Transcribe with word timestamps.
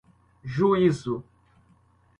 juízo 0.53 1.15